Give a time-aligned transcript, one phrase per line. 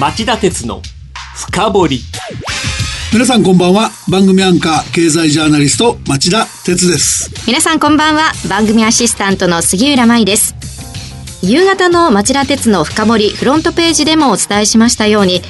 [0.00, 0.80] 町田鉄の
[1.36, 2.00] 深掘り。
[3.12, 3.90] 皆さんこんばんは。
[4.10, 7.30] 番組アンカー経済ジャーナリスト町田鉄です。
[7.46, 8.32] 皆さんこんばんは。
[8.48, 10.54] 番組アシスタントの杉浦舞です。
[11.42, 15.42] 夕方の町田鉄の深掘りフロントページでもお伝えしましたように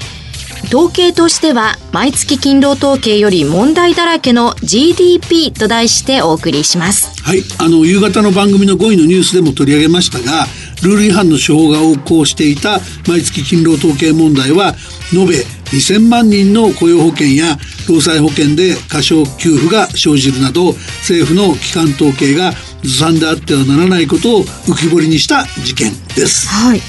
[0.64, 7.22] 統計としては毎月勤労統計より問題だらけの GDP と題してお送りします。
[7.22, 7.42] はい。
[7.58, 10.46] あの夕方の番組の5位のニュースでも取り上げましたが
[10.82, 14.74] ルール違反の処方が横行していた毎月勤労統計問題は
[15.14, 15.34] 延べ
[15.72, 17.56] 2000万人の雇用保険や
[17.88, 26.48] 労災保険で過少給付が生じるなど政府の機関統計がずさんであってはならないことを浮き彫りにした事件です。
[26.48, 26.80] はい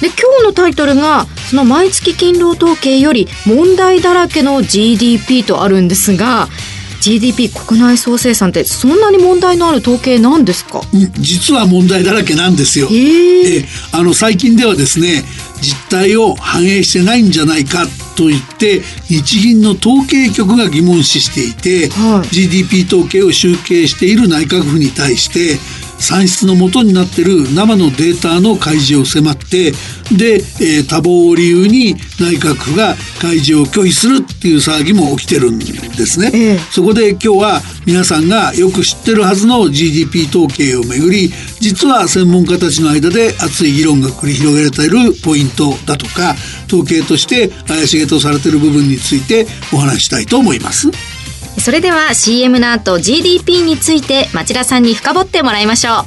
[0.00, 6.46] で今日のタイトルがその毎月勤労統計より問題だらけの GDP とあるんですが
[7.00, 10.80] GDP 国内総生産ってそんなに問題のある統計なんですか？
[11.20, 12.88] 実は問題だらけなんですよ。
[12.92, 15.24] えあの最近ではですね
[15.60, 25.58] 実態を反映してないんじゃないかと言って日銀の統計局が疑問視していて、はい、GDP 統計を集計している内閣府に対して
[25.98, 29.72] 算出の元になっている生のデータの開示を迫って
[30.16, 35.64] で、えー、多忙を理由に内閣府が開示を拒否するっていう騒ぎも起きてるんで
[36.06, 46.34] すね、えそこで今日は皆さんがよく知ってるはずの GDP 統計をめぐり実は専門家たちの間で熱い議論が繰り広げられているポイントだとか
[46.66, 51.17] 統計として怪しげとされている部分についてお話したいと思います。
[51.60, 56.04] それでは CM の後 GDP について町田さんに深掘ってもらいましょう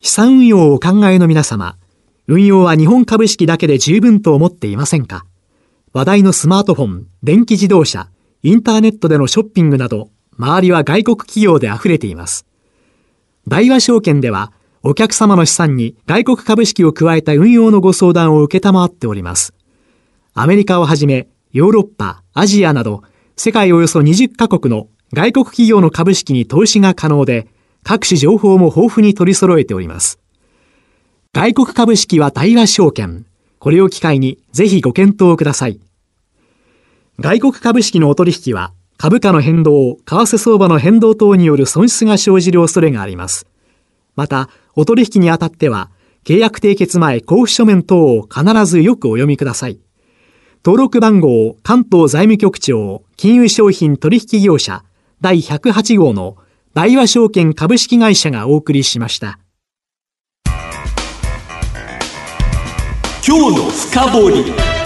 [0.00, 1.76] 資産運用をお考えの皆様
[2.26, 5.24] 運用は日本株式だけで十分と思っていませんか？
[5.94, 8.10] 話題のスマートフォン、電気自動車、
[8.42, 12.44] インターネットでのショッピングなど、周りは外国企業で溢れています。
[13.46, 14.52] 大和証券では、
[14.90, 19.52] お客様の資産に外国株式を加えた運用のご相談を受けたまわっております。
[20.32, 23.02] アメリカをはじめ、ヨーロッパ、アジアなど、
[23.36, 27.48] 世界およそ20カ国の外国企業の株式に投資が可能で、
[27.82, 30.18] 各種情報も豊富に取り揃えております。
[31.34, 33.26] 外国株式は大和証券。
[33.58, 35.80] これを機会にぜひご検討ください。
[37.20, 43.44] 外国株式のお取引は、株価の変動、為替相場の変動等による損失が生じる恐れがあります。
[44.18, 45.92] また、お取引にあたっては、
[46.24, 49.78] 契約締結前交付書面等を必ずよくお読みください。
[50.64, 54.82] 登録番号関東財務局長金融商品取引業者
[55.20, 56.36] 第108号の
[56.74, 59.38] 大和証券株式会社がお送りしました。
[63.24, 64.77] 今日の深掘り。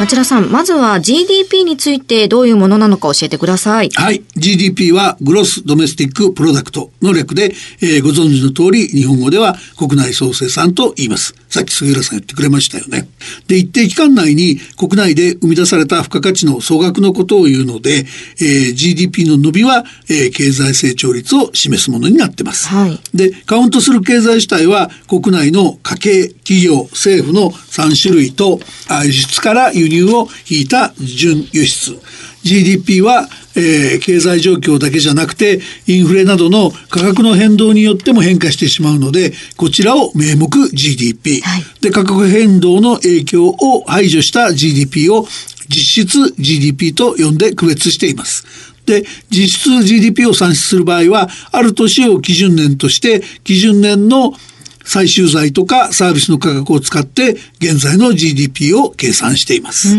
[0.00, 3.90] 町田さん、まずは GDP についてどういうものなのか教えてください。
[3.90, 4.22] はい。
[4.34, 7.52] GDP は Gross Domestic Product の略で、
[7.82, 11.34] えー、ご存知の通り、日本語では国内総生産と言います。
[11.50, 13.10] さっき杉浦さん言ってくれましたよね。
[13.46, 18.06] で、一定期間内に国内で生み出された付加価値の総額のことを言うので、
[18.40, 22.68] えー、GDP の伸びは、えー、経済成長率を示すものになってます。
[22.68, 22.98] はい。
[23.14, 28.60] で、カウントする経済主体は国内の家計、企業、政府の3種類と、
[29.04, 32.00] 輸出から輸入を引いた純輸出。
[32.42, 45.26] GDP は、えー、経済状況だけじゃなくてインフレなどの価格の変動によっても変化してしまうのでこちらを名目 GDP、はい、で価格変動の影響を排除した GDP を
[45.68, 48.44] 実質 GDP と呼んで区別しています。
[48.86, 54.32] で、実質 GDP を算出する場合は、ある年を基準年として、基準年の
[54.92, 59.94] 最終財とかサービスの価格を使って現在の GDP を計算しています。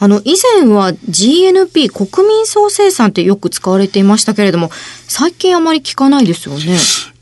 [0.00, 4.70] あの以前は GNP 国民総生産ってよく使われていましたけれども
[5.06, 6.78] 最近あまり聞かないですよね。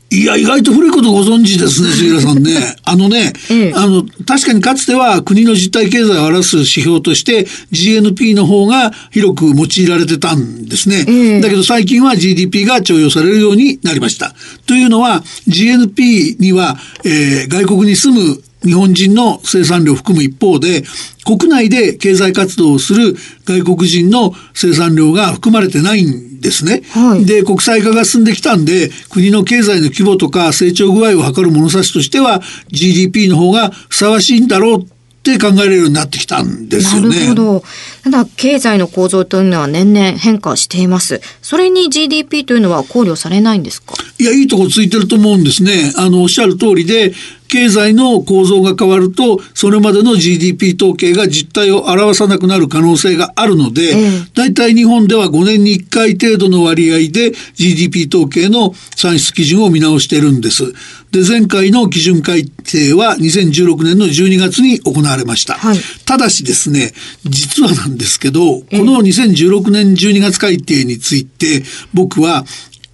[0.09, 2.75] いや、意外と古いことご存知ですね、 杉浦さんね。
[2.83, 11.05] あのね、ええ、あの、確かにかつては国の実体経済を表す指標として GNP の方が広く用いられてたんですね。
[11.07, 14.33] え、だけど最近は GDP が徴用されるようになりました。
[14.65, 20.83] というのは GNP には、えー、外国に住む日本人の生産量を含む一方で、
[21.25, 23.15] 国内で経済活動をする
[23.45, 26.83] 外国人の生産量が含まれてないんですね。
[26.91, 34.85] はい、で、国際化が進んできたんで、国の経済の規模とか成長具合を測る物差しとしては、GDP の方がふさわしいんだろうっ
[35.23, 37.09] て考えれるようになってきたんですよね。
[37.09, 37.63] なるほど。
[38.03, 41.19] ただ、経済の構造というのは年々変化しています。
[41.41, 43.95] それに GDP というのは考慮されないんですか？
[44.19, 45.91] いや、いいとこついてると思うんですね。
[45.97, 47.13] あの、おっしゃる通りで、
[47.47, 53.93] 経済の構造が変わるとそれまでの GDP 統計が実態を表さなくなる可能性があるので、
[54.33, 60.73] 大体日本では5年に1回程度の割合で GDP 統計の算出基準を見直しているんです。
[61.11, 66.91] で前回の基準改定は2016年の12月に行われました、はい、ただしですね
[67.23, 71.63] 実はなんですけどこの2016年12月改定について
[71.93, 72.43] 僕は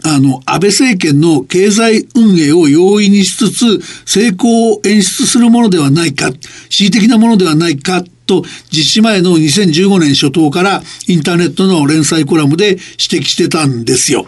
[0.04, 6.32] あの、安倍政権の経済運営を容易にしつつ、成功を演出するものではないか、
[6.70, 14.26] 恣意的なものではないか、と実施前の2015年初頭からインターネットの連載コラムで指摘してたんですよ。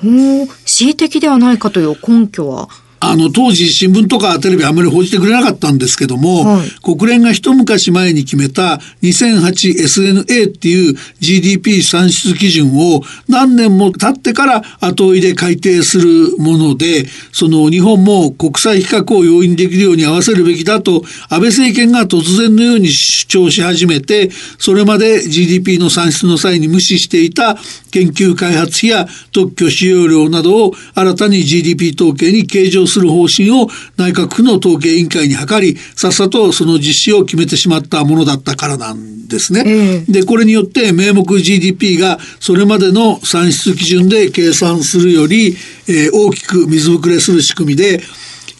[0.65, 2.67] 恣意的ではないかという根拠は？
[2.99, 27.55] あの、当時新聞とかテレビあんまり報じてくれなかったんですけども、はい、国連が一昔前に決めた 2008SNA っていう GDP 算出基準を何年も経ってから後追いで改定するもので、その日本も国際比較を容易にできるように合わせるべきだと安倍政権が突然のように主張し始めて、それまで GDP の算出の際に無視していた
[27.91, 39.63] 研究開発費や特許使用料などを新たに GDP 統計に計上するする方針を内閣府の統計委員会に諮りさっさとその実施を決めてしまったものだったからなんですね。
[39.65, 45.57] えー、でこれによって名目 GDP がそれまでの算出基準で計算するより、
[45.87, 47.99] えー、大きく水ぶくれする仕組みで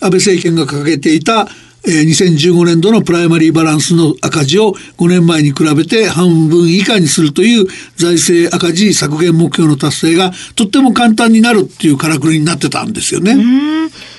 [0.01, 1.47] 安倍政権が掲げていた
[1.87, 13.35] え2015年度のプライマリーバランスの赤字を5年前に比べて半分以下にするという財政赤字削減目標の達成がとっても簡単になるっていうからくりになってたんですよね。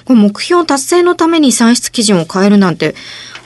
[0.05, 2.95] これ目標達成のために算出基準を変えるなんて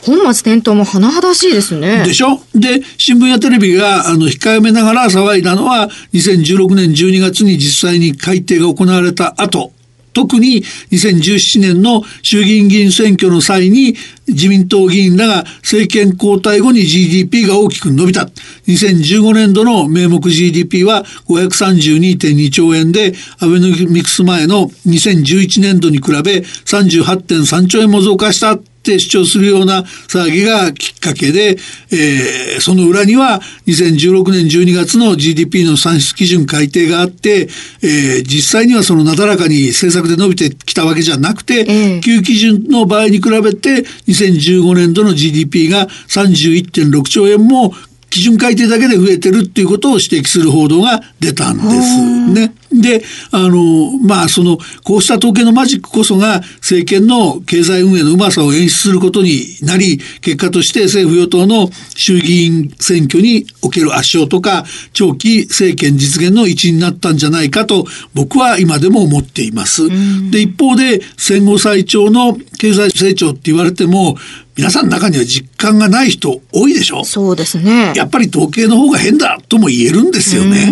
[0.03, 2.05] 本末転倒も甚だしいですね。
[2.05, 2.41] でしょ？
[2.55, 9.73] で、新聞やテレビがあの控えめながら騒いだのは2016年12月に実際に改定が行われた後
[10.13, 13.95] 特に2017年の衆議院議員選挙の際に
[14.27, 18.29] 自民党議員らが政権交代後に GDP が大きく伸びた。
[18.67, 31.57] 2015年度の名目 GDP は532.2兆円で、アベノミクス前の2011年度に比べ38.3兆円も増加したって主張するような騒ぎがきっかけで、
[31.93, 37.49] えー、その裏には2016年12月の GDP の算出基準改定があって、
[37.83, 47.73] えー、実際にはそのなだらかに政策で伸びてきたわけじゃなくて、えー、旧基準の場合に比べて2015年度の GDP が31.6兆円も
[48.09, 52.55] 基準改定だけで増えてるっていうことを指摘する報道が出たんですね。
[52.73, 53.03] で、
[53.33, 69.89] あの、まあ、その、こうした統計のマジックこそが政権の経済運営のうまさを演出することになり、結果として政府与党の衆議院選挙における圧勝とか、長期政権実現の一因になったんじゃないかと、僕は今でも思っています。
[70.31, 74.17] で、一方で、戦後最長の経済成長って言われても、
[74.57, 77.05] 皆さんの中には実感がない人多いでしょ？
[77.05, 77.93] そうですね。
[77.97, 80.71] やっぱり統計の方が変だとも言えるんですよね。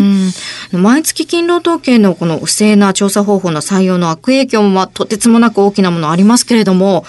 [0.72, 7.06] 毎月勤労統計のこの不正な調査方法の採用の悪影響も、まあ、とてつもなく大きなものありますけれども、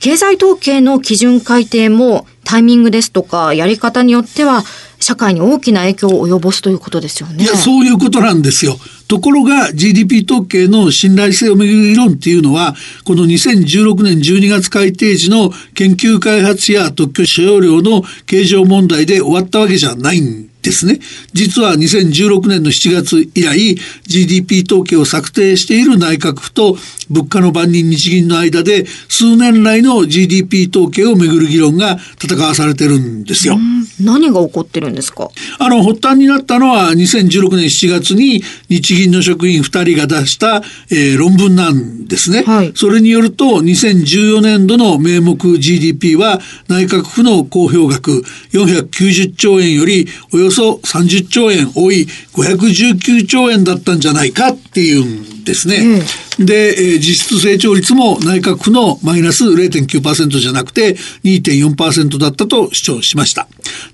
[0.00, 4.64] 経済統計の基準改定もタイミングですとかやり方によっては
[4.98, 7.44] 社会に大きな影響を及ぼすということですよね。
[7.44, 8.76] いや、そういうことなんですよ。
[9.10, 21.00] ところが GDP 統計の信頼性をめぐる議論っていうのは、この2016年12月改定時の研究開発や特許使用料の計上問題で終わったわけじゃないんですね。
[21.32, 23.76] 実は2016年の7月以来
[24.06, 26.76] GDP 統計を策定している内閣府と
[27.08, 33.58] 物価の番人日銀の間で数年来の GDP 統計をめぐる議論が戦わされてるんですよ。
[34.00, 35.28] 何が起こってるんですか？
[35.58, 55.76] あの発端になったのは2016年7月に日銀の職員2人が出した、えー、論文なんですね、はい、それによると2014年度の名目 GDP は内閣府の公表額490兆円よりおよそ30兆円多い519兆円だったんじゃないかっていうんですね。
[55.76, 63.46] うんで、えー、実質成長率も内閣府のマイナス0.9%じゃなくて2.4%だったと主張しました。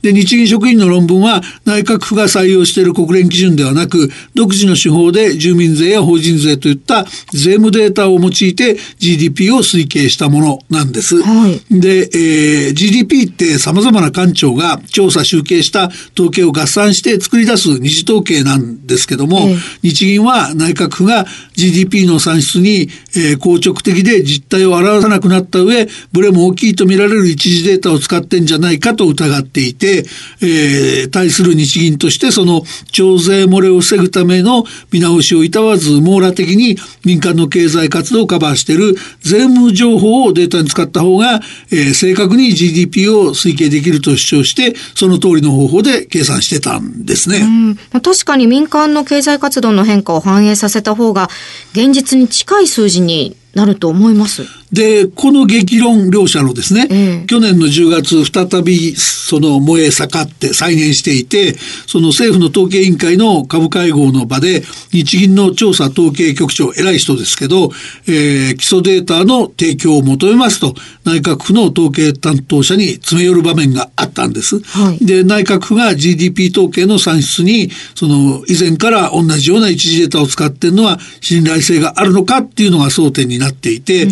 [0.07, 11.21] で、日銀職員の論文は内閣府が採用している国連基準ではなく、独自の手法で住民税や法人税といった税務データを用いて GDP を推計したものなんです。
[11.21, 19.49] はい、で、えー、GDP って様々な官庁が調査集計した統計を合算して作り出す二次統計なんですけども、
[19.83, 32.63] 日銀は内閣府が GDP の算出に、えー、硬直的で実態を表さなくなった上、ブレも大きいと見られる一時データを使ってんじゃないかと疑っていて、えー、対する日銀としてその
[32.93, 47.77] 徴税漏れを防ぐための見直しをいたわず網羅的に民間の経済活動をカバーしている税務情報をデータに使った方が、えー、正確に GDP を推計できると主張して、その通りの方法で計算してたんですね。
[47.93, 51.29] 確かに民間の経済活動の変化を反映させた方が
[51.73, 54.45] 現実に近い数字になると思います。
[54.73, 61.57] で、この激論両者のですね、え去年の10月再びその燃え盛って再燃していて、
[61.87, 67.71] その政府の統計委員会の株会合の場で、日銀の調査統計局長、偉い人ですけど、
[68.09, 74.61] えー、基礎データの提供を求めますと、内閣府の統計担当者に詰め寄る場面があったんです。
[74.61, 84.09] はい、で、内閣府が GDP 統計の算出に、その以前から同じような一時データを使っているのは信頼性があるのかっていうのが争点になっていて、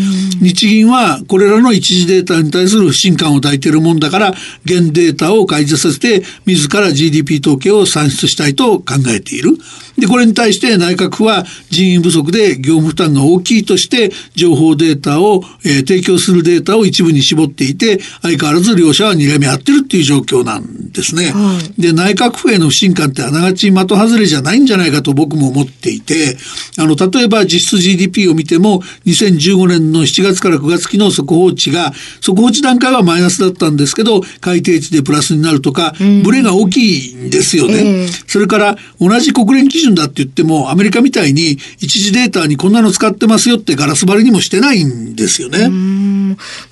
[0.54, 4.30] 日銀はこれらの一時データに対する不信感を抱いているもんだから、
[4.64, 9.58] 現データを開示させて、自ら GDP 統計を算出したいと考えている。
[9.98, 21.30] で、これに対して内閣府は人員不足で業務負担が大きいとして、情報データを、えー、提供するデータを一部に絞っていて、相変わらず両者は睨み合ってるっていう状況なんですね。
[21.30, 26.36] はい、で、内閣府への不信感ってあながち的外れじゃないんじゃないかと僕も思っていて、
[26.78, 37.74] あの、例えば実質 GDP を見ても、2015年の7月から9月期の速報値が、速報値段階はマイナスだったんですけど、改定値でプラスになるとか、ブレが大きいんですよね。
[37.76, 45.70] えー、それから、同じ国連基準だって言っても、アメリカみたいに一時データにこんなの使ってますよってガラス張りにもしてないんですよね。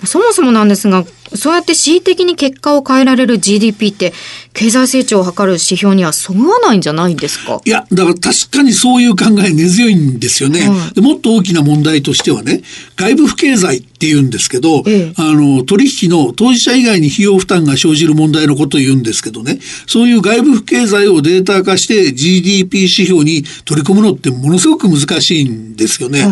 [0.05, 1.05] そもそもなんですが、
[1.35, 4.13] そうやって恣意的に結果を変えられる GDP って
[4.53, 7.61] 経済成長を図る指標にはそぐわないんじゃないんですか？
[7.65, 11.01] いや、だから確かにそういう考え根強いんですよね、はい、で。
[11.01, 12.61] もっと大きな問題としてはね、
[12.95, 26.27] 外部不経済って言うんですけど、ええ、あの、取引の当事者以外に費用負担が生じる問題のことを言うんですけどね、そういう外部不経済をデータ化して GDP 指標に取り込むのってものすごく難しいんですよね。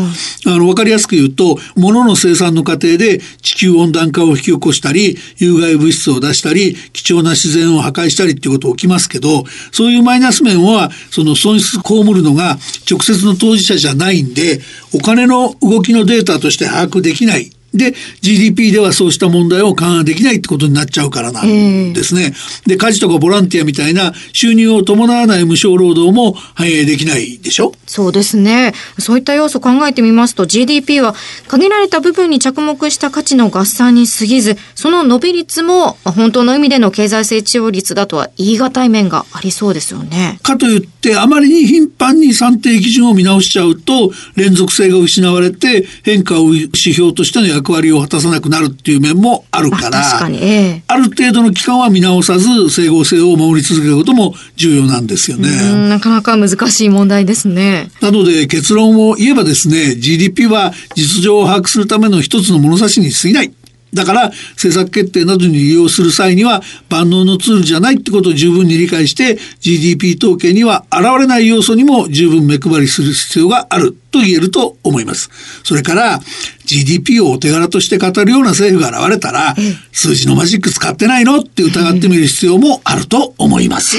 [0.45, 12.59] あの、わかりやすく言うと、物の生産の過程で地球温暖化を引き起こしたり、有害物質を出したり、貴重な自然を破壊したりっていうこと起きますけど、そういうマイナス面は、その損失被るのが
[12.89, 14.59] 直接の当事者じゃないんで、
[14.93, 17.51] お金の動きのデータとして把握できない。
[17.73, 22.33] で、GDP ではそうした問題を緩和できないってことになっちゃうからなんですね。
[22.65, 27.73] で、家事とかボランティアみたいな収入を伴わない無償労働も反映できないでしょ？
[27.87, 28.73] そうですね。
[28.99, 31.15] そういった要素を考えてみますと GDP は
[31.47, 40.39] 限られた部分に着目した価値の合算に過ぎず、その伸び率も本当の意味での経済成長率だとは言い難い面がありそうですよね。
[40.43, 55.49] かといってあまりに頻繁に算定基準を見直しちゃうと連続性が失われて変化を指標としての役役割を果たさなくなるっていう面もあるから、あえある程度の期間は見直さず整合性を守り続けることも重要なんですよね。
[55.87, 57.89] なかなか難しい問題ですね。
[58.01, 63.53] なので結論を言えばですね、GDP は実情を把握するための一つの物差しに過ぎない。
[63.93, 75.29] だから政策決定などに利用する際には万能のツールじゃないってことを十分に理解して GDP 統計には現れない要素にも十分目配りする必要があると言えると思います。
[75.63, 76.21] それから
[76.71, 79.55] GDP をお手柄として語るような政府が現れたら
[79.91, 83.97] 数字のマジック使ってないのって疑ってみる必要もあると思います。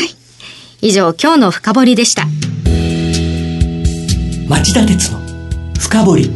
[0.80, 2.26] 以上今日の深掘りでした。
[4.48, 5.20] 町田鉄の
[5.78, 6.30] 深掘り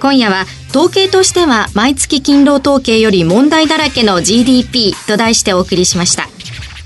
[0.00, 6.28] 今夜は統計としては毎月勤労統計より問題だらけの GDP と題してお送りしました。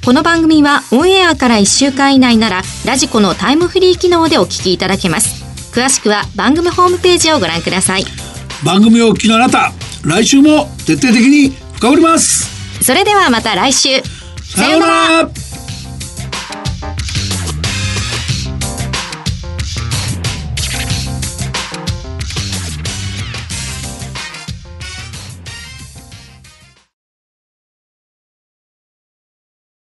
[0.04, 5.44] この番組はオンエアから1週間以内ならラジコのタイムフリー機能でお聞きいただけます。
[5.72, 8.25] 詳しくは番組ホームページをご覧ください。
[8.64, 9.72] 番組をお聞きのあなた、
[10.04, 12.84] 来週も徹底的に深掘ります。
[12.84, 14.02] それではまた来週。
[14.42, 14.86] さような
[15.22, 15.28] ら